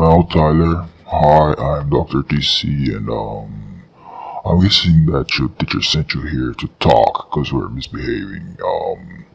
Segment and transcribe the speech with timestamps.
[0.00, 2.22] Well, Tyler, hi, I'm Dr.
[2.22, 3.82] TC, and um,
[4.46, 8.56] I'm guessing that your teacher sent you here to talk because we're misbehaving.
[8.64, 9.26] Um,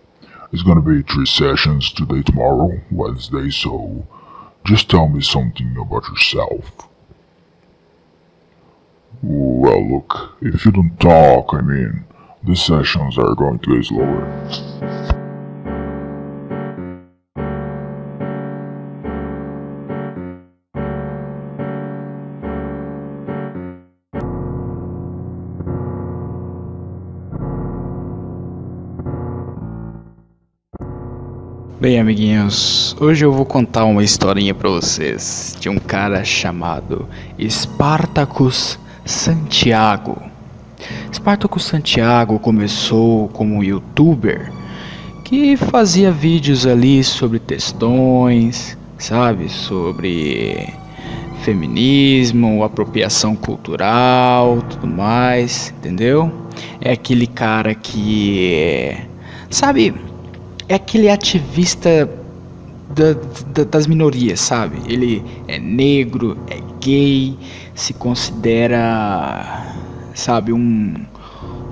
[0.52, 4.08] it's gonna be three sessions today, tomorrow, Wednesday, so
[4.64, 6.72] just tell me something about yourself.
[9.22, 12.06] Well, look, if you don't talk, I mean,
[12.44, 15.15] the sessions are going to get slower.
[31.78, 37.06] Bem, amiguinhos, hoje eu vou contar uma historinha para vocês de um cara chamado
[37.38, 40.18] Spartacus Santiago.
[41.12, 44.54] Spartacus Santiago começou como youtuber
[45.26, 50.74] que fazia vídeos ali sobre textões, sabe, sobre
[51.42, 56.32] feminismo, apropriação cultural, tudo mais, entendeu?
[56.80, 58.96] É aquele cara que
[59.50, 59.94] sabe
[60.68, 62.10] é aquele ativista
[62.90, 63.14] da,
[63.54, 64.78] da, das minorias, sabe?
[64.88, 67.38] Ele é negro, é gay,
[67.74, 69.74] se considera,
[70.14, 70.94] sabe, um.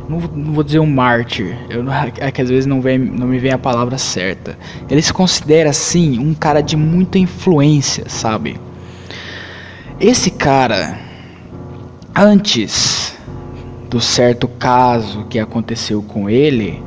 [0.09, 1.81] Não, não vou dizer um mártir, eu,
[2.17, 4.57] é que às vezes não, vem, não me vem a palavra certa.
[4.89, 8.59] Ele se considera, assim, um cara de muita influência, sabe?
[10.01, 10.99] Esse cara,
[12.13, 13.17] antes
[13.89, 16.83] do certo caso que aconteceu com ele,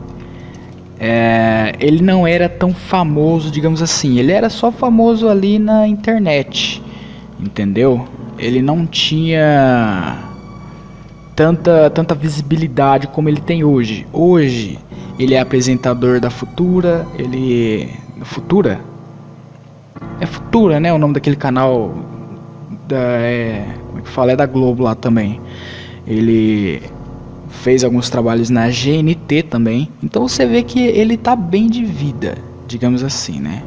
[0.98, 4.18] é, ele não era tão famoso, digamos assim.
[4.18, 6.82] Ele era só famoso ali na internet,
[7.38, 8.06] entendeu?
[8.38, 10.18] Ele não tinha
[11.34, 14.06] tanta, tanta visibilidade como ele tem hoje.
[14.12, 14.78] Hoje
[15.18, 17.90] ele é apresentador da Futura, ele
[18.22, 18.80] Futura
[20.20, 20.92] é Futura, né?
[20.92, 21.94] O nome daquele canal
[22.88, 25.40] da é, como é que fala é da Globo lá também.
[26.06, 26.82] Ele
[27.62, 29.88] fez alguns trabalhos na GNT também.
[30.02, 33.62] Então você vê que ele tá bem de vida, digamos assim, né?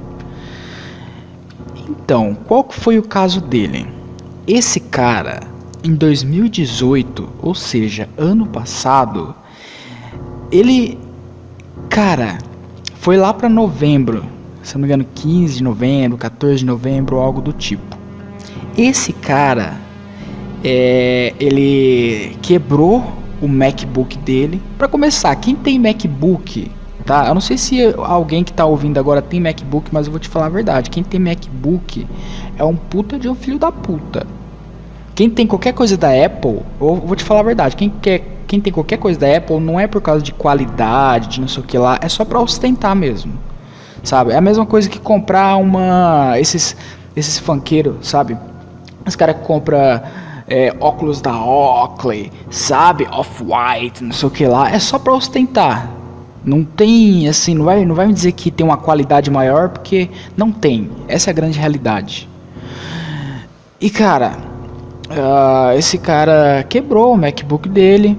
[1.87, 3.85] Então, qual foi o caso dele?
[4.47, 5.41] Esse cara,
[5.83, 9.35] em 2018, ou seja, ano passado,
[10.51, 10.97] ele,
[11.89, 12.37] cara,
[12.95, 14.25] foi lá para novembro,
[14.63, 17.97] se não me engano, 15 de novembro, 14 de novembro, algo do tipo.
[18.77, 19.75] Esse cara,
[20.63, 24.61] é, ele quebrou o MacBook dele.
[24.77, 26.71] Para começar, quem tem MacBook,
[27.05, 27.27] tá?
[27.27, 30.27] Eu não sei se alguém que tá ouvindo agora tem MacBook, mas eu vou te
[30.27, 30.89] falar a verdade.
[30.89, 32.07] Quem tem MacBook
[32.57, 34.25] é um puta de um filho da puta.
[35.15, 38.59] Quem tem qualquer coisa da Apple, eu vou te falar a verdade, quem quer quem
[38.59, 41.65] tem qualquer coisa da Apple não é por causa de qualidade, de não sei o
[41.65, 43.37] que lá, é só para ostentar mesmo.
[44.01, 44.31] Sabe?
[44.31, 46.75] É a mesma coisa que comprar uma esses
[47.15, 48.35] esses funkeiros, sabe?
[49.05, 50.01] Os caras compram
[50.49, 53.07] é, óculos da Oakley, sabe?
[53.11, 54.69] Off-White, não sei o que lá.
[54.69, 55.89] É só pra ostentar.
[56.43, 60.09] Não tem, assim, não vai, não vai me dizer que tem uma qualidade maior, porque
[60.35, 60.89] não tem.
[61.07, 62.27] Essa é a grande realidade.
[63.79, 64.37] E cara,
[65.09, 68.17] uh, esse cara quebrou o MacBook dele.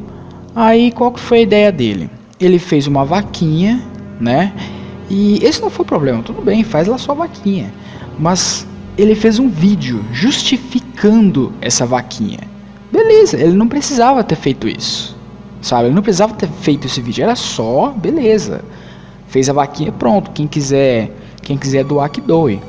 [0.55, 2.11] Aí qual que foi a ideia dele?
[2.39, 3.83] Ele fez uma vaquinha,
[4.21, 4.53] né?
[5.09, 7.73] E esse não foi o problema, tudo bem, faz lá sua vaquinha.
[8.19, 8.67] Mas
[9.01, 12.41] ele fez um vídeo justificando essa vaquinha.
[12.91, 15.17] Beleza, ele não precisava ter feito isso.
[15.63, 15.87] Sabe?
[15.87, 18.65] Ele não precisava ter feito esse vídeo, era só, beleza.
[19.29, 20.31] Fez a vaquinha, pronto.
[20.33, 21.11] Quem quiser,
[21.43, 22.61] quem quiser doar que doe.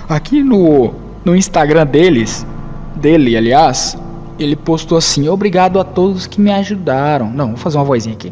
[0.07, 0.93] Aqui no,
[1.25, 2.47] no Instagram deles,
[2.95, 3.97] dele, aliás,
[4.39, 7.29] ele postou assim: Obrigado a todos que me ajudaram.
[7.29, 8.31] Não, vou fazer uma vozinha aqui.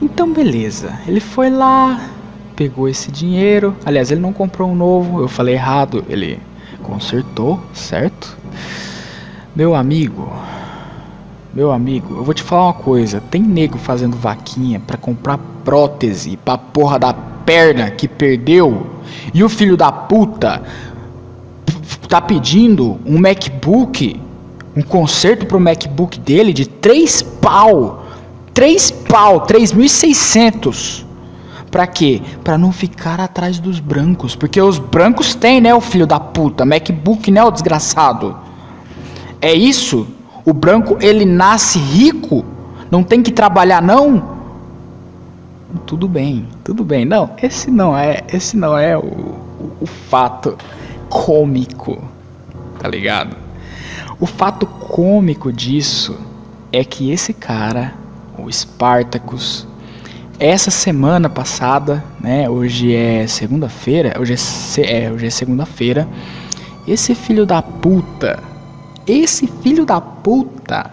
[0.00, 0.98] Então, beleza.
[1.06, 2.00] Ele foi lá,
[2.56, 3.76] pegou esse dinheiro.
[3.84, 6.04] Aliás, ele não comprou um novo, eu falei errado.
[6.08, 6.40] Ele
[6.82, 8.36] consertou, certo?
[9.54, 10.32] Meu amigo,
[11.52, 13.20] meu amigo, eu vou te falar uma coisa.
[13.20, 18.86] Tem nego fazendo vaquinha para comprar prótese pra porra da perna que perdeu.
[19.34, 20.62] E o filho da puta
[22.08, 24.20] tá pedindo um MacBook,
[24.76, 27.99] um conserto pro MacBook dele de 3 pau
[28.54, 31.04] 3 pau, 3.600.
[31.70, 32.20] Pra quê?
[32.42, 34.34] Pra não ficar atrás dos brancos.
[34.34, 36.64] Porque os brancos têm, né, o filho da puta?
[36.64, 38.36] MacBook, né, o desgraçado?
[39.40, 40.06] É isso?
[40.44, 42.44] O branco, ele nasce rico?
[42.90, 44.40] Não tem que trabalhar, não?
[45.86, 47.04] Tudo bem, tudo bem.
[47.04, 50.58] Não, esse não é, esse não é o, o, o fato
[51.08, 52.02] cômico,
[52.80, 53.36] tá ligado?
[54.18, 56.18] O fato cômico disso
[56.72, 57.94] é que esse cara
[58.44, 59.66] o Spartacus.
[60.38, 64.34] Essa semana passada, né, hoje é segunda-feira, hoje
[64.78, 66.08] é, é, hoje é segunda-feira,
[66.88, 68.42] esse filho da puta,
[69.06, 70.90] esse filho da puta,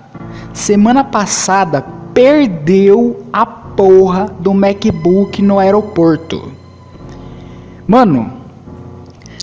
[0.53, 1.81] semana passada
[2.13, 6.51] perdeu a porra do MacBook no aeroporto.
[7.87, 8.33] Mano,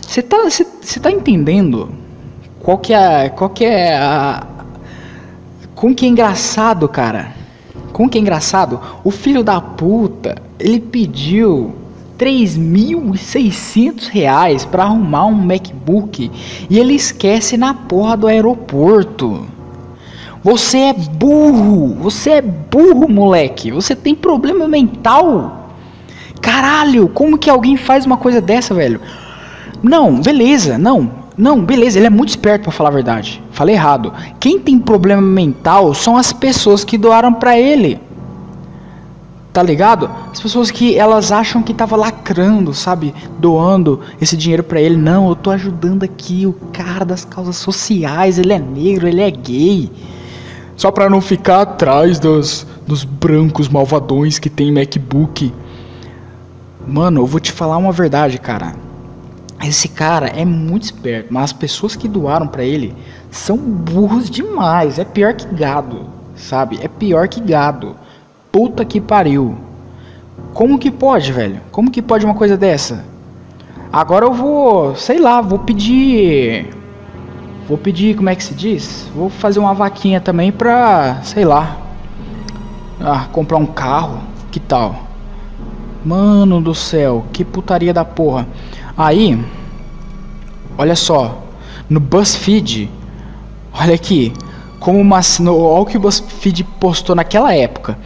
[0.06, 0.36] você tá,
[1.00, 1.88] tá entendendo
[2.60, 4.46] qual que é, qual que é a,
[5.74, 7.43] como que é engraçado, cara?
[7.94, 8.80] Com que é engraçado?
[9.04, 11.76] O filho da puta, ele pediu
[12.18, 16.28] 3.600 reais para arrumar um MacBook
[16.68, 19.46] e ele esquece na porra do aeroporto.
[20.42, 23.70] Você é burro, você é burro, moleque.
[23.70, 25.70] Você tem problema mental.
[26.40, 29.00] Caralho, como que alguém faz uma coisa dessa, velho?
[29.80, 31.12] Não, beleza, não.
[31.36, 33.42] Não, beleza, ele é muito esperto para falar a verdade.
[33.50, 34.12] Falei errado.
[34.38, 38.00] Quem tem problema mental são as pessoas que doaram para ele.
[39.52, 40.10] Tá ligado?
[40.32, 43.14] As pessoas que elas acham que tava lacrando, sabe?
[43.38, 44.96] Doando esse dinheiro para ele.
[44.96, 48.38] Não, eu tô ajudando aqui o cara das causas sociais.
[48.38, 49.90] Ele é negro, ele é gay.
[50.76, 55.52] Só pra não ficar atrás dos, dos brancos malvadões que tem MacBook.
[56.86, 58.83] Mano, eu vou te falar uma verdade, cara.
[59.66, 62.94] Esse cara é muito esperto, mas as pessoas que doaram para ele
[63.30, 64.98] são burros demais.
[64.98, 66.04] É pior que gado,
[66.36, 66.78] sabe?
[66.82, 67.96] É pior que gado.
[68.52, 69.56] Puta que pariu.
[70.52, 71.62] Como que pode, velho?
[71.72, 73.04] Como que pode uma coisa dessa?
[73.90, 76.68] Agora eu vou, sei lá, vou pedir.
[77.66, 79.10] Vou pedir, como é que se diz?
[79.14, 81.78] Vou fazer uma vaquinha também pra, sei lá.
[83.00, 84.20] Ah, comprar um carro.
[84.50, 84.94] Que tal?
[86.04, 88.46] Mano do céu, que putaria da porra.
[88.94, 89.42] Aí,
[90.76, 91.42] olha só,
[91.88, 92.90] no BuzzFeed,
[93.72, 94.32] olha aqui,
[94.78, 97.98] como uma, no, olha o que o BuzzFeed postou naquela época.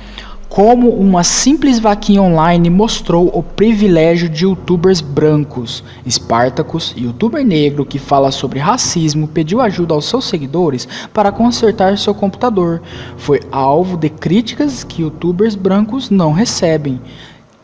[0.49, 5.85] Como uma simples vaquinha online mostrou o privilégio de youtubers brancos.
[6.09, 12.15] Spartacus, youtuber negro que fala sobre racismo, pediu ajuda aos seus seguidores para consertar seu
[12.15, 12.81] computador.
[13.17, 16.99] Foi alvo de críticas que youtubers brancos não recebem.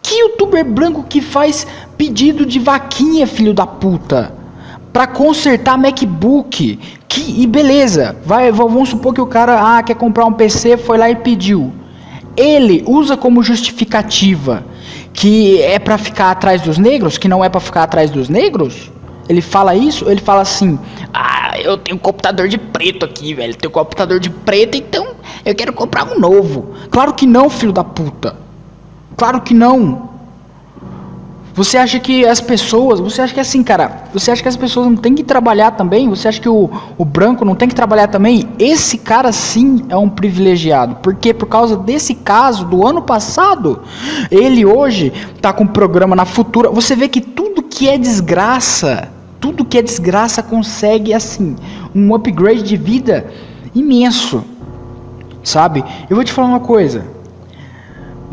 [0.04, 4.34] Que youtuber branco que faz pedido de vaquinha, filho da puta?
[4.92, 6.78] Pra consertar MacBook.
[7.08, 10.98] Que, e beleza, vai, vamos supor que o cara ah, quer comprar um PC, foi
[10.98, 11.72] lá e pediu.
[12.36, 14.62] Ele usa como justificativa
[15.14, 18.92] que é para ficar atrás dos negros, que não é para ficar atrás dos negros?
[19.26, 20.78] Ele fala isso, ele fala assim:
[21.14, 23.54] "Ah, eu tenho um computador de preto aqui, velho.
[23.56, 25.14] Tenho um computador de preto, então
[25.46, 26.74] eu quero comprar um novo".
[26.90, 28.43] Claro que não, filho da puta.
[29.16, 30.14] Claro que não.
[31.54, 34.56] Você acha que as pessoas, você acha que é assim, cara, você acha que as
[34.56, 36.08] pessoas não têm que trabalhar também?
[36.08, 36.68] Você acha que o,
[36.98, 38.48] o branco não tem que trabalhar também?
[38.58, 40.96] Esse cara sim é um privilegiado.
[40.96, 43.82] Porque por causa desse caso do ano passado,
[44.32, 46.70] ele hoje tá com um programa na futura.
[46.70, 51.54] Você vê que tudo que é desgraça, tudo que é desgraça consegue assim
[51.94, 53.30] um upgrade de vida
[53.72, 54.42] imenso.
[55.44, 55.84] Sabe?
[56.10, 57.06] Eu vou te falar uma coisa.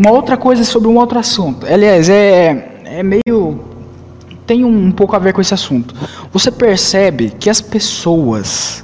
[0.01, 1.63] Uma outra coisa sobre um outro assunto.
[1.63, 3.59] Aliás, é, é meio.
[4.47, 5.93] tem um pouco a ver com esse assunto.
[6.33, 8.83] Você percebe que as pessoas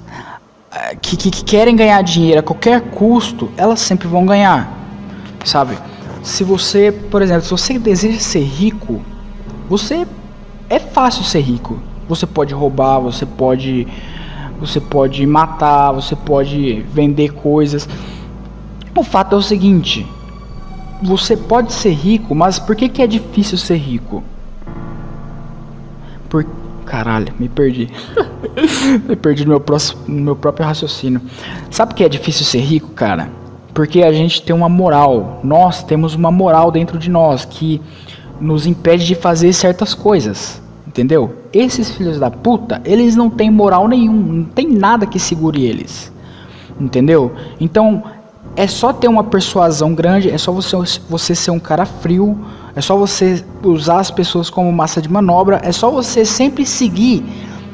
[0.71, 4.71] eh, que, que, que querem ganhar dinheiro a qualquer custo, elas sempre vão ganhar.
[5.43, 5.75] Sabe?
[6.21, 9.01] se você, por exemplo, se você deseja ser rico,
[9.67, 10.05] você
[10.69, 11.79] é fácil ser rico.
[12.07, 13.88] Você pode roubar, você pode
[14.59, 17.89] você pode matar, você pode vender coisas.
[18.95, 20.05] O fato é o seguinte:
[21.01, 24.24] você pode ser rico, mas por que, que é difícil ser rico?
[26.30, 26.46] Por
[26.86, 27.89] caralho, me perdi.
[29.08, 31.22] me perdi no meu, próximo, no meu próprio raciocínio.
[31.70, 33.30] Sabe por que é difícil ser rico, cara?
[33.74, 35.39] Porque a gente tem uma moral.
[35.44, 37.82] Nós temos uma moral dentro de nós que
[38.39, 40.62] nos impede de fazer certas coisas.
[40.88, 41.36] Entendeu?
[41.54, 46.12] Esses filhos da puta, eles não têm moral nenhum, não tem nada que segure eles.
[46.80, 47.34] Entendeu?
[47.60, 48.04] Então,
[48.58, 50.76] é só ter uma persuasão grande, é só você,
[51.08, 52.36] você ser um cara frio,
[52.76, 57.24] é só você usar as pessoas como massa de manobra, é só você sempre seguir,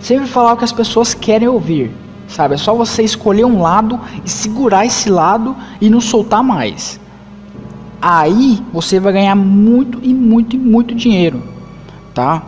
[0.01, 1.89] sempre falar o que as pessoas querem ouvir,
[2.27, 2.55] sabe?
[2.55, 6.99] É só você escolher um lado e segurar esse lado e não soltar mais.
[8.01, 11.41] Aí você vai ganhar muito e muito e muito dinheiro,
[12.13, 12.43] tá?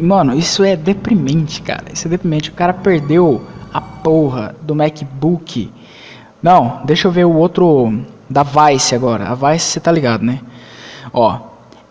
[0.00, 1.84] Mano, isso é deprimente, cara.
[1.92, 2.48] Isso é deprimente.
[2.48, 5.70] O cara perdeu a porra do MacBook.
[6.44, 9.30] Não, deixa eu ver o outro da Vice agora.
[9.30, 10.40] A Vice você tá ligado, né?
[11.10, 11.38] Ó,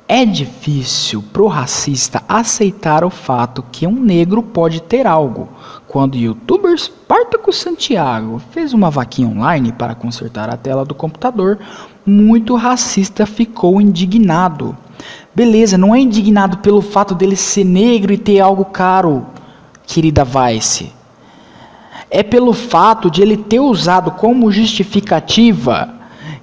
[0.07, 5.49] é difícil pro racista aceitar o fato que um negro pode ter algo.
[5.87, 11.57] Quando o youtuber Spartacus Santiago fez uma vaquinha online para consertar a tela do computador,
[12.05, 14.77] muito racista ficou indignado.
[15.33, 19.25] Beleza, não é indignado pelo fato dele ser negro e ter algo caro,
[19.87, 20.93] querida Vice.
[22.15, 25.89] É pelo fato de ele ter usado como justificativa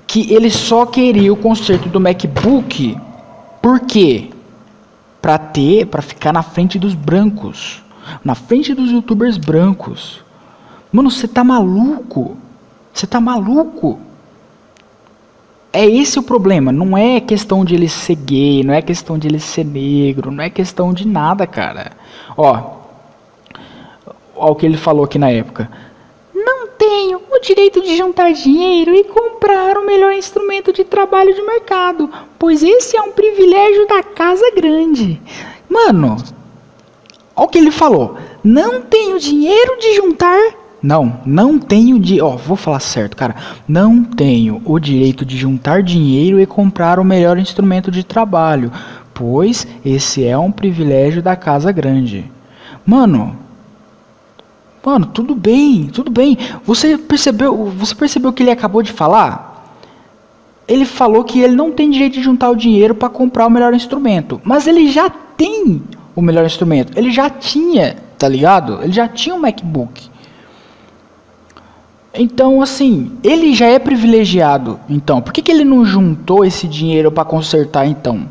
[0.05, 2.99] que ele só queria o conserto do MacBook.
[3.63, 4.31] Por quê?
[5.23, 7.85] Para ter, para ficar na frente dos brancos,
[8.25, 10.25] na frente dos youtubers brancos.
[10.91, 12.37] Mano, você tá maluco?
[12.93, 14.01] Você tá maluco?
[15.73, 16.73] É esse o problema.
[16.73, 20.43] Não é questão de ele ser gay, não é questão de ele ser negro, não
[20.43, 21.93] é questão de nada, cara.
[22.37, 22.80] Ó,
[24.41, 25.71] ó o que ele falou aqui na época.
[26.35, 31.43] Não tenho o direito de juntar dinheiro e comprar o melhor instrumento de trabalho de
[31.43, 35.21] mercado, pois esse é um privilégio da casa grande.
[35.69, 36.17] Mano,
[37.37, 38.17] ó o que ele falou.
[38.43, 43.37] Não tenho dinheiro de juntar não, não tenho de, ó, vou falar certo, cara.
[43.69, 48.73] Não tenho o direito de juntar dinheiro e comprar o melhor instrumento de trabalho,
[49.13, 52.25] pois esse é um privilégio da casa grande.
[52.87, 53.37] Mano,
[54.85, 56.37] mano, tudo bem, tudo bem.
[56.65, 59.77] Você percebeu, você percebeu o que ele acabou de falar?
[60.67, 63.75] Ele falou que ele não tem direito de juntar o dinheiro para comprar o melhor
[63.75, 65.83] instrumento, mas ele já tem
[66.15, 66.97] o melhor instrumento.
[66.97, 68.81] Ele já tinha, tá ligado?
[68.83, 70.11] Ele já tinha um MacBook.
[72.13, 74.81] Então, assim, ele já é privilegiado.
[74.89, 78.29] Então, por que, que ele não juntou esse dinheiro para consertar, então?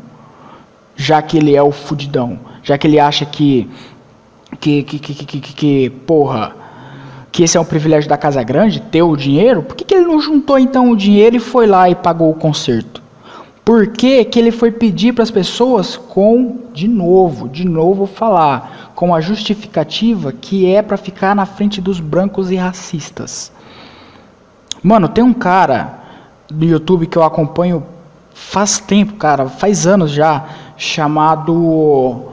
[0.94, 2.38] Já que ele é o fudidão.
[2.62, 3.68] Já que ele acha que.
[4.58, 6.56] Que, que, que, que, que, que porra.
[7.30, 9.62] Que esse é um privilégio da Casa Grande, ter o dinheiro.
[9.62, 12.34] Por que, que ele não juntou, então, o dinheiro e foi lá e pagou o
[12.34, 13.00] conserto?
[13.64, 18.92] Por que, que ele foi pedir para as pessoas com, de novo, de novo falar,
[18.96, 23.52] com a justificativa que é para ficar na frente dos brancos e racistas?
[24.82, 26.00] Mano, tem um cara
[26.50, 27.84] do YouTube que eu acompanho
[28.32, 32.29] faz tempo, cara, faz anos já, chamado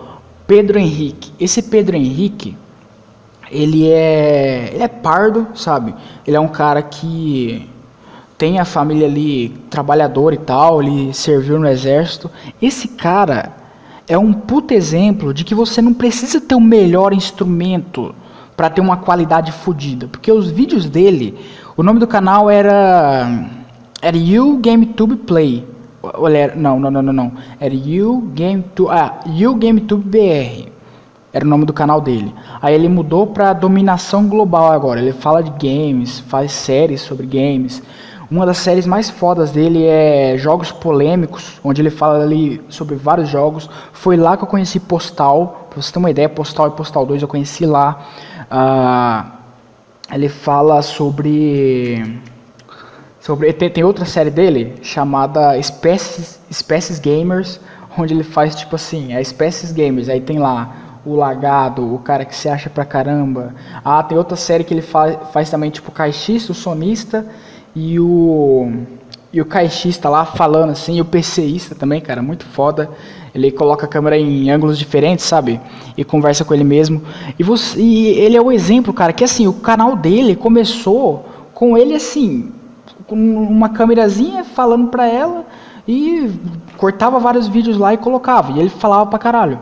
[0.47, 1.31] Pedro Henrique.
[1.39, 2.57] Esse Pedro Henrique,
[3.51, 5.93] ele é, ele é pardo, sabe?
[6.25, 7.69] Ele é um cara que
[8.37, 12.31] tem a família ali trabalhadora e tal, ele serviu no exército.
[12.61, 13.51] Esse cara
[14.07, 18.15] é um puto exemplo de que você não precisa ter o melhor instrumento
[18.55, 21.37] para ter uma qualidade fodida, porque os vídeos dele
[21.75, 23.47] o nome do canal era
[24.01, 25.63] era You GameTube Play.
[26.15, 27.31] Olha, não, não, não, não, não.
[27.59, 30.71] Era GameTube, ah, You GameTube BR.
[31.33, 32.33] Era o nome do canal dele.
[32.61, 34.99] Aí ele mudou para Dominação Global agora.
[34.99, 37.83] Ele fala de games, faz séries sobre games.
[38.29, 43.29] Uma das séries mais fodas dele é Jogos Polêmicos, onde ele fala ali sobre vários
[43.29, 43.69] jogos.
[43.93, 45.67] Foi lá que eu conheci Postal.
[45.69, 48.07] Pra você ter uma ideia, Postal e Postal 2 eu conheci lá.
[48.49, 49.25] Ah,
[50.11, 52.19] ele fala sobre
[53.27, 57.59] sobre tem, tem, outra série dele chamada Espécies Espécies Gamers
[57.97, 62.23] onde ele faz tipo assim é Espécies Gamers aí tem lá o lagado o cara
[62.23, 63.53] que se acha pra caramba
[63.83, 67.27] ah tem outra série que ele faz, faz também tipo caixista o sonista
[67.75, 68.71] e o
[69.33, 72.89] e o caixista lá falando assim, e o PCista também, cara, muito foda.
[73.35, 75.59] Ele coloca a câmera em ângulos diferentes, sabe?
[75.97, 77.03] E conversa com ele mesmo.
[77.37, 81.77] E, você, e ele é o exemplo, cara, que assim, o canal dele começou com
[81.77, 82.51] ele assim,
[83.07, 85.45] com uma câmerazinha falando pra ela
[85.87, 86.29] e
[86.77, 88.51] cortava vários vídeos lá e colocava.
[88.51, 89.59] E ele falava pra caralho.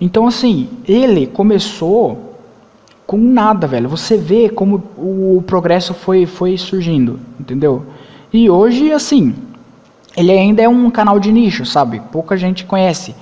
[0.00, 2.34] Então, assim, ele começou
[3.06, 3.88] com nada, velho.
[3.88, 7.84] Você vê como o progresso foi, foi surgindo, entendeu?
[8.32, 9.34] E hoje, assim,
[10.16, 12.00] ele ainda é um canal de nicho, sabe?
[12.12, 13.14] Pouca gente conhece.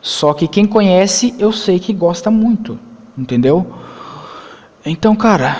[0.00, 2.78] Só que quem conhece, eu sei que gosta muito,
[3.16, 3.66] entendeu?
[4.86, 5.56] Então, cara,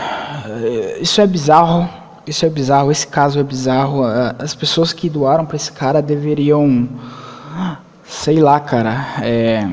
[0.47, 1.89] eh, isso é bizarro.
[2.29, 2.93] Isso é bizarro.
[2.93, 4.03] Esse caso é bizarro.
[4.39, 6.89] As pessoas que doaram para esse cara deveriam,
[8.05, 9.69] sei lá, cara, é,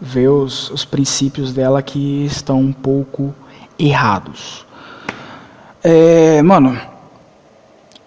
[0.00, 3.34] ver os, os princípios dela que estão um pouco
[3.78, 4.64] errados.
[5.84, 6.80] É, mano,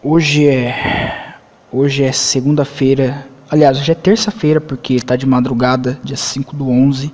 [0.02, 1.26] hoje é
[1.72, 3.28] hoje é segunda-feira.
[3.50, 7.14] Aliás, hoje é terça-feira porque tá de madrugada, dia 5 do 11.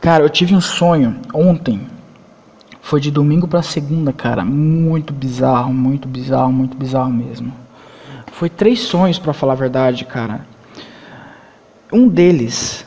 [0.00, 1.86] Cara, eu tive um sonho ontem.
[2.82, 7.52] Foi de domingo para segunda, cara, muito bizarro, muito bizarro, muito bizarro mesmo.
[8.32, 10.44] Foi três sonhos para falar a verdade, cara.
[11.90, 12.84] Um deles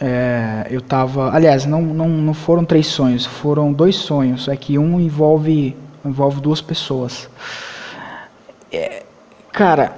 [0.00, 1.30] é, eu tava.
[1.34, 4.48] Aliás, não, não, não foram três sonhos, foram dois sonhos.
[4.48, 7.28] É que um envolve, envolve duas pessoas.
[8.72, 9.02] É,
[9.52, 9.94] cara,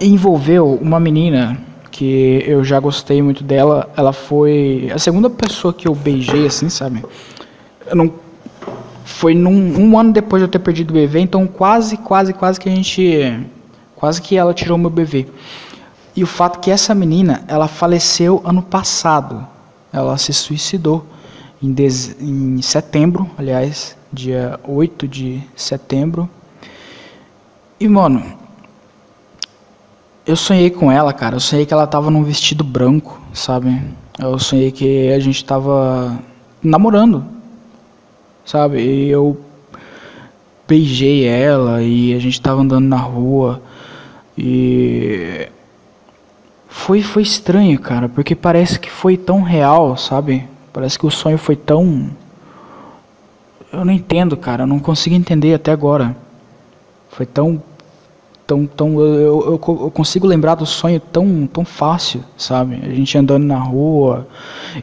[0.00, 1.56] envolveu uma menina
[1.90, 3.88] que eu já gostei muito dela.
[3.96, 7.04] Ela foi a segunda pessoa que eu beijei, assim, sabe?
[7.86, 8.25] Eu não.
[9.16, 12.60] Foi num, um ano depois de eu ter perdido o bebê, então quase, quase, quase
[12.60, 13.40] que a gente.
[13.94, 15.26] Quase que ela tirou meu bebê.
[16.14, 19.46] E o fato que essa menina, ela faleceu ano passado.
[19.90, 21.06] Ela se suicidou
[21.62, 26.28] em, dez, em setembro, aliás, dia 8 de setembro.
[27.80, 28.22] E, mano,
[30.26, 31.36] eu sonhei com ela, cara.
[31.36, 33.82] Eu sonhei que ela tava num vestido branco, sabe?
[34.18, 36.18] Eu sonhei que a gente tava
[36.62, 37.35] namorando,
[38.46, 38.80] sabe?
[38.80, 39.38] E eu
[40.66, 43.60] beijei ela e a gente tava andando na rua
[44.38, 45.48] e
[46.68, 50.46] foi, foi estranho, cara, porque parece que foi tão real, sabe?
[50.72, 52.10] Parece que o sonho foi tão.
[53.72, 56.14] Eu não entendo, cara, eu não consigo entender até agora.
[57.08, 57.62] Foi tão.
[58.46, 62.78] tão, tão eu, eu, eu consigo lembrar do sonho tão, tão fácil, sabe?
[62.82, 64.28] A gente andando na rua.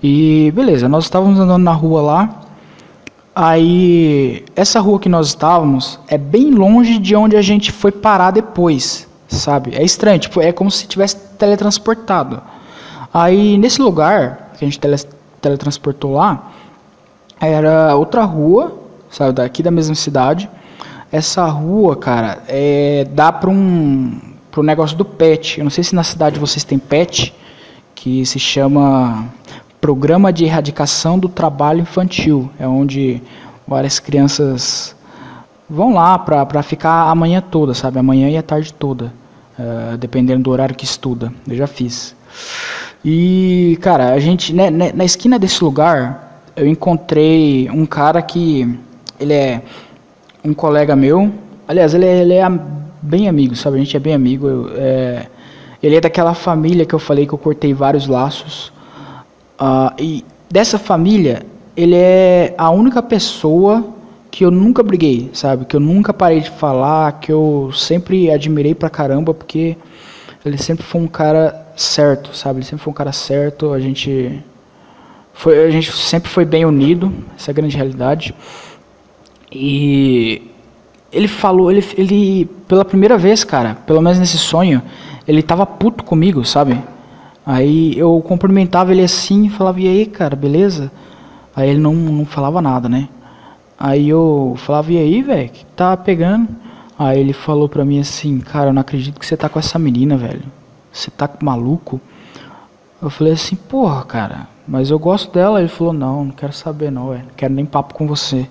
[0.02, 2.43] E beleza, nós estávamos andando na rua lá.
[3.36, 8.32] Aí, essa rua que nós estávamos é bem longe de onde a gente foi parar
[8.32, 9.76] depois sabe?
[9.76, 12.42] É estranho, tipo, é como se tivesse teletransportado.
[13.14, 14.96] Aí nesse lugar que a gente tele,
[15.42, 16.52] teletransportou lá,
[17.40, 18.78] era outra rua,
[19.10, 20.50] sabe, daqui da mesma cidade.
[21.12, 24.20] Essa rua, cara, é, dá para um
[24.50, 25.60] pro negócio do PET.
[25.60, 27.34] Eu não sei se na cidade vocês têm PET,
[27.96, 29.26] que se chama
[29.84, 32.50] Programa de Erradicação do Trabalho Infantil.
[32.58, 33.22] É onde
[33.68, 34.96] várias crianças
[35.70, 38.00] vão lá para ficar a manhã toda, sabe?
[38.00, 39.12] A manhã e a tarde toda.
[39.60, 41.34] Uh, dependendo do horário que estuda.
[41.46, 42.16] Eu já fiz.
[43.04, 48.80] E, cara, a gente, né, né, na esquina desse lugar, eu encontrei um cara que,
[49.20, 49.62] ele é
[50.46, 51.30] um colega meu,
[51.68, 52.60] aliás, ele é, ele é
[53.02, 55.28] bem amigo, sabe, a gente é bem amigo, eu, é,
[55.84, 58.72] ele é daquela família que eu falei que eu cortei vários laços,
[59.64, 61.44] uh, e dessa família,
[61.76, 63.84] ele é a única pessoa
[64.30, 65.66] que eu nunca briguei, sabe?
[65.66, 69.78] Que eu nunca parei de falar, que eu sempre admirei pra caramba, porque
[70.44, 72.60] ele sempre foi um cara certo, sabe?
[72.60, 74.44] Ele sempre foi um cara certo, a gente
[75.34, 78.34] foi, a gente sempre foi bem unido, essa é a grande realidade.
[79.52, 80.42] E
[81.12, 84.82] ele falou, ele, ele pela primeira vez, cara, pelo menos nesse sonho,
[85.28, 86.78] ele tava puto comigo, sabe?
[87.46, 90.92] Aí eu cumprimentava ele assim, falava, e aí, cara, beleza?
[91.56, 93.10] Aí ele não, não falava nada, né?
[93.78, 96.48] Aí eu falava, e aí, velho, que tá pegando?
[96.98, 99.78] Aí ele falou pra mim assim, cara, eu não acredito que você tá com essa
[99.78, 100.44] menina, velho.
[100.92, 102.00] Você tá maluco?
[103.02, 105.60] Eu falei assim, porra, cara, mas eu gosto dela.
[105.60, 107.24] Ele falou, não, não quero saber não, velho.
[107.24, 108.48] Não quero nem papo com você.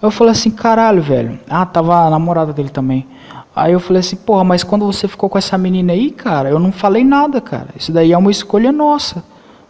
[0.00, 1.38] Eu falei assim, caralho, velho.
[1.48, 3.06] Ah, tava a namorada dele também.
[3.54, 6.58] Aí eu falei assim, porra, mas quando você ficou com essa menina aí, cara, eu
[6.58, 7.68] não falei nada, cara.
[7.76, 9.24] Isso daí é uma escolha nossa.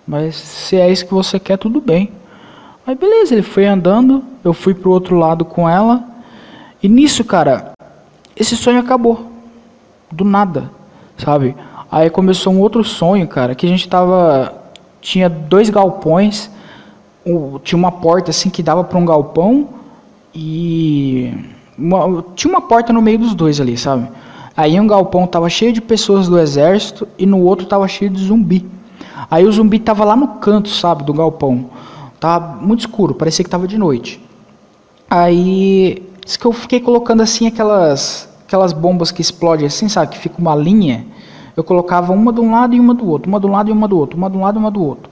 [0.06, 2.10] Mas se é isso que você quer, tudo bem.
[2.86, 6.04] Aí beleza, ele foi andando, eu fui pro outro lado com ela.
[6.82, 7.72] E nisso, cara,
[8.36, 9.30] esse sonho acabou.
[10.10, 10.70] Do nada,
[11.16, 11.54] sabe?
[11.90, 14.54] Aí começou um outro sonho, cara, que a gente tava.
[15.00, 16.50] Tinha dois galpões,
[17.62, 19.68] tinha uma porta assim que dava para um galpão
[20.34, 21.32] e.
[21.78, 24.09] Uma, tinha uma porta no meio dos dois ali, sabe?
[24.56, 28.22] Aí um galpão tava cheio de pessoas do exército e no outro tava cheio de
[28.24, 28.66] zumbi.
[29.30, 31.70] Aí o zumbi tava lá no canto, sabe, do galpão.
[32.18, 34.20] Tava muito escuro, parecia que estava de noite.
[35.09, 40.18] Aí, disse que eu fiquei colocando assim aquelas aquelas bombas que explodem assim, sabe, que
[40.18, 41.06] fica uma linha.
[41.56, 43.72] eu colocava uma de um lado e uma do outro, uma de um lado e
[43.72, 45.11] uma do outro, uma de um lado e uma do outro.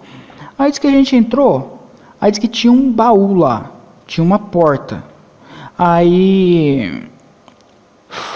[0.59, 1.79] Aí disse que a gente entrou,
[2.21, 3.71] aí disse que tinha um baú lá,
[4.07, 5.05] tinha uma porta.
[5.79, 7.09] Aí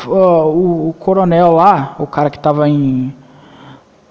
[0.07, 3.12] o, o coronel lá, o cara que tava em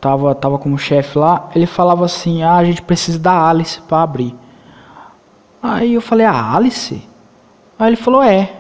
[0.02, 4.04] tava tava como chefe lá, ele falava assim: "Ah, a gente precisa da Alice para
[4.04, 4.36] abrir".
[5.63, 7.02] Aí eu falei: "A Alice?"
[7.80, 8.54] Aí ele falou: "É".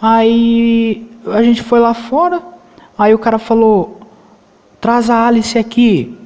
[0.00, 2.40] Aí a gente foi lá fora,
[2.96, 4.00] aí o cara falou:
[4.80, 6.18] "Traz a Alice aqui".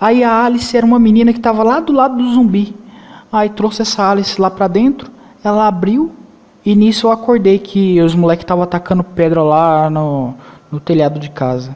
[0.00, 2.74] Aí a Alice era uma menina que estava lá do lado do zumbi.
[3.32, 5.08] Aí trouxe essa Alice lá para dentro,
[5.44, 6.19] ela abriu
[6.64, 10.34] e nisso eu acordei que os moleques estavam atacando pedra lá no,
[10.70, 11.74] no telhado de casa.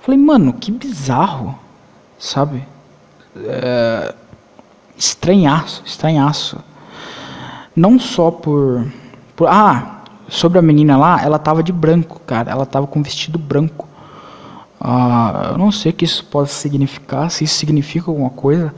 [0.00, 1.58] Falei, mano, que bizarro,
[2.18, 2.62] sabe?
[3.36, 4.14] É,
[4.96, 6.58] estranhaço, estranhaço.
[7.74, 8.86] Não só por,
[9.34, 9.48] por.
[9.48, 12.50] Ah, sobre a menina lá, ela tava de branco, cara.
[12.50, 13.86] Ela tava com vestido branco.
[14.80, 18.74] Ah, eu não sei o que isso pode significar, se isso significa alguma coisa.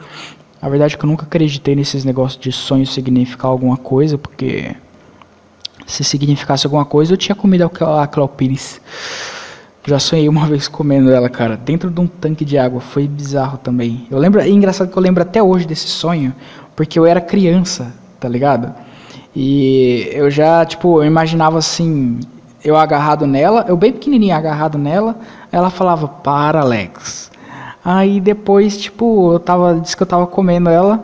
[0.60, 4.74] A verdade é que eu nunca acreditei nesses negócios de sonho significar alguma coisa, porque
[5.88, 8.80] se significasse alguma coisa, eu tinha comido a Clau Pires.
[9.86, 12.80] Já sonhei uma vez comendo ela, cara, dentro de um tanque de água.
[12.80, 14.06] Foi bizarro também.
[14.10, 16.34] Eu lembro, é engraçado que eu lembro até hoje desse sonho,
[16.76, 18.72] porque eu era criança, tá ligado?
[19.34, 22.20] E eu já, tipo, eu imaginava assim,
[22.62, 25.16] eu agarrado nela, eu bem pequenininho agarrado nela,
[25.50, 27.30] ela falava, para Alex.
[27.82, 31.02] Aí depois, tipo, eu tava, disse que eu tava comendo ela,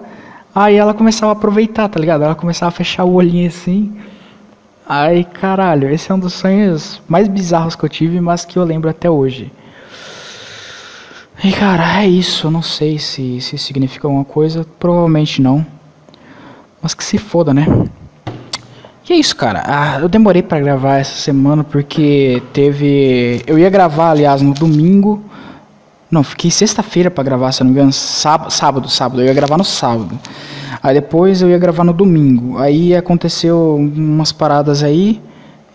[0.54, 2.24] aí ela começava a aproveitar, tá ligado?
[2.24, 3.94] Ela começava a fechar o olhinho assim,
[4.86, 8.64] Ai, caralho, esse é um dos sonhos mais bizarros que eu tive, mas que eu
[8.64, 9.50] lembro até hoje.
[11.42, 12.46] E cara, é isso.
[12.46, 14.66] Eu não sei se, se significa alguma coisa.
[14.78, 15.64] Provavelmente não.
[16.82, 17.66] Mas que se foda, né?
[19.08, 19.62] E é isso, cara.
[19.66, 23.42] Ah, eu demorei para gravar essa semana porque teve.
[23.46, 25.22] Eu ia gravar, aliás, no domingo.
[26.14, 27.92] Não, fiquei sexta-feira para gravar, se não me engano.
[27.92, 29.20] Sábado, sábado, sábado.
[29.20, 30.16] Eu ia gravar no sábado.
[30.80, 32.56] Aí depois eu ia gravar no domingo.
[32.56, 35.20] Aí aconteceu umas paradas aí.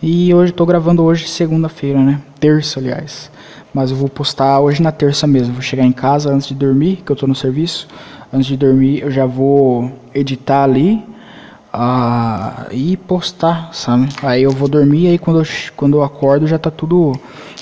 [0.02, 2.22] E hoje tô gravando hoje segunda-feira, né?
[2.40, 3.30] Terça, aliás.
[3.74, 5.52] Mas eu vou postar hoje na terça mesmo.
[5.52, 7.86] Vou chegar em casa antes de dormir, que eu tô no serviço.
[8.32, 11.04] Antes de dormir eu já vou editar ali
[11.74, 14.08] uh, e postar, sabe?
[14.22, 17.12] Aí eu vou dormir aí quando eu, quando eu acordo já tá tudo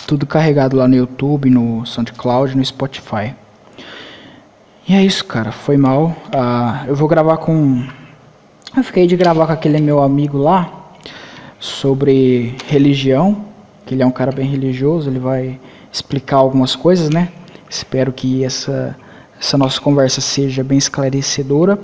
[0.09, 3.35] tudo carregado lá no YouTube, no SoundCloud, no Spotify.
[4.89, 5.53] E é isso, cara.
[5.53, 6.17] Foi mal.
[6.33, 7.87] Ah, eu vou gravar com.
[8.75, 10.95] Eu fiquei de gravar com aquele meu amigo lá
[11.61, 13.45] sobre religião.
[13.85, 15.11] Que ele é um cara bem religioso.
[15.11, 15.61] Ele vai
[15.93, 17.29] explicar algumas coisas, né?
[17.69, 18.97] Espero que essa,
[19.39, 21.79] essa nossa conversa seja bem esclarecedora.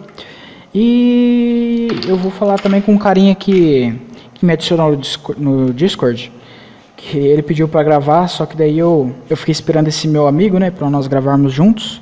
[0.75, 3.95] E eu vou falar também com um carinha que,
[4.33, 4.99] que me adicionou
[5.37, 6.33] no Discord.
[7.11, 10.59] Que ele pediu para gravar, só que daí eu, eu fiquei esperando esse meu amigo,
[10.59, 10.71] né?
[10.71, 12.01] Para nós gravarmos juntos.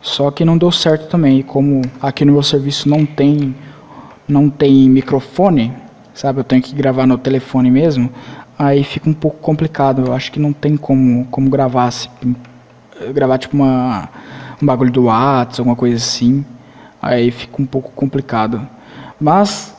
[0.00, 1.40] Só que não deu certo também.
[1.40, 3.54] E como aqui no meu serviço não tem
[4.26, 5.72] não tem microfone,
[6.14, 6.40] sabe?
[6.40, 8.10] Eu tenho que gravar no telefone mesmo.
[8.58, 10.06] Aí fica um pouco complicado.
[10.06, 12.08] Eu acho que não tem como como gravar assim,
[13.12, 14.08] gravar tipo uma
[14.60, 16.44] um bagulho do WhatsApp, alguma coisa assim.
[17.00, 18.66] Aí fica um pouco complicado.
[19.20, 19.74] Mas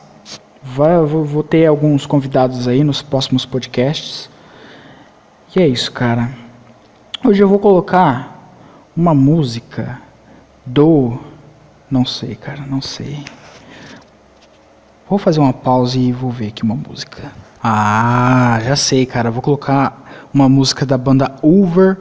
[0.62, 4.29] vai, vou, vou ter alguns convidados aí nos próximos podcasts.
[5.54, 6.30] E é isso, cara.
[7.24, 8.54] Hoje eu vou colocar
[8.96, 10.00] uma música
[10.64, 11.18] do.
[11.90, 13.24] Não sei, cara, não sei.
[15.08, 17.32] Vou fazer uma pausa e vou ver aqui uma música.
[17.60, 19.28] Ah, já sei, cara.
[19.28, 21.98] Vou colocar uma música da banda Over.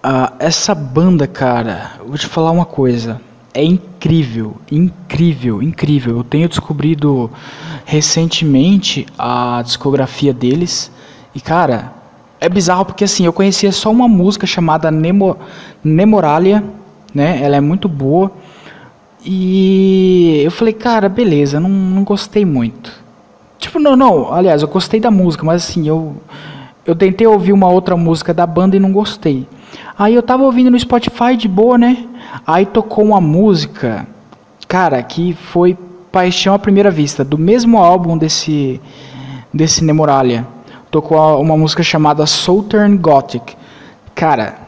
[0.00, 3.20] Ah, essa banda, cara, vou te falar uma coisa.
[3.52, 6.18] É incrível, incrível, incrível.
[6.18, 7.32] Eu tenho descobrido
[7.84, 10.88] recentemente a discografia deles.
[11.34, 11.99] E, cara,
[12.40, 15.36] é bizarro porque assim, eu conhecia só uma música chamada Nemo,
[15.84, 16.64] Nemoralia
[17.14, 17.40] né?
[17.42, 18.30] Ela é muito boa.
[19.24, 22.92] E eu falei, cara, beleza, não, não gostei muito.
[23.58, 26.16] Tipo, não, não, aliás, eu gostei da música, mas assim, eu,
[26.86, 29.46] eu tentei ouvir uma outra música da banda e não gostei.
[29.98, 32.06] Aí eu tava ouvindo no Spotify de boa, né?
[32.46, 34.06] Aí tocou uma música,
[34.66, 35.76] cara, que foi
[36.10, 38.80] Paixão à Primeira Vista, do mesmo álbum desse,
[39.52, 40.46] desse Nemoralia.
[40.90, 43.56] Tocou uma música chamada Southern Gothic.
[44.14, 44.58] Cara,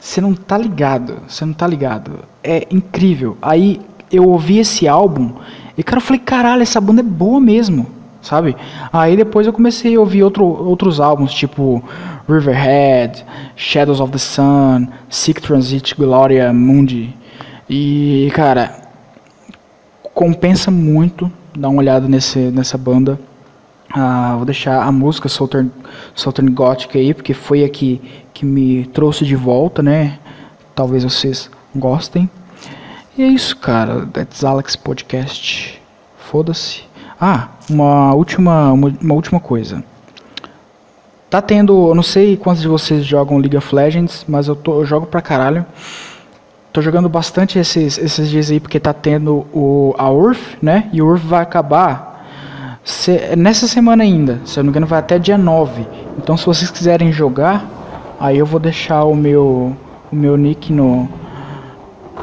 [0.00, 2.20] você não tá ligado, você não tá ligado.
[2.42, 3.36] É incrível.
[3.40, 3.80] Aí
[4.10, 5.34] eu ouvi esse álbum
[5.76, 7.86] e cara, eu falei, caralho, essa banda é boa mesmo,
[8.20, 8.56] sabe?
[8.92, 11.82] Aí depois eu comecei a ouvir outro, outros álbuns, tipo
[12.28, 13.24] Riverhead,
[13.56, 17.14] Shadows of the Sun, Sick Transit Gloria Mundi.
[17.68, 18.74] E, cara,
[20.12, 23.18] compensa muito dar uma olhada nesse, nessa banda.
[23.92, 25.70] Ah, vou deixar a música Southern,
[26.14, 28.00] Southern Gothic aí, porque foi a que,
[28.32, 30.18] que me trouxe de volta, né?
[30.76, 32.30] Talvez vocês gostem.
[33.18, 34.06] E é isso, cara.
[34.06, 35.82] That's Alex Podcast.
[36.18, 36.84] Foda-se.
[37.20, 39.82] Ah, uma última, uma, uma, última coisa.
[41.28, 44.80] Tá tendo, eu não sei quantos de vocês jogam League of Legends, mas eu, tô,
[44.80, 45.66] eu jogo pra caralho.
[46.72, 50.88] Tô jogando bastante esses, esses dias aí porque tá tendo o, a URF, né?
[50.92, 52.09] E o URF vai acabar
[52.84, 55.86] se, nessa semana ainda, se eu não me engano vai até dia 9.
[56.18, 57.64] Então se vocês quiserem jogar,
[58.18, 59.76] aí eu vou deixar o meu
[60.10, 61.08] o meu nick no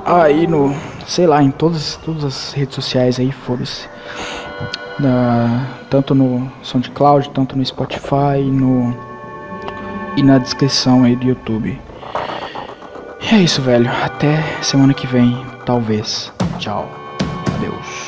[0.06, 3.88] aí no, sei lá, em todas todas as redes sociais aí, foda-se.
[5.89, 8.96] tanto no SoundCloud, tanto no Spotify, no
[10.15, 11.80] e na descrição aí do YouTube.
[13.22, 13.89] E é isso, velho.
[14.04, 16.32] Até semana que vem, talvez.
[16.58, 16.89] Tchau.
[17.56, 18.07] Adeus.